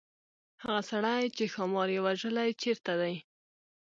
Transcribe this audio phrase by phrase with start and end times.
[0.63, 3.15] هغه سړی چې ښامار یې وژلی چيرته دی.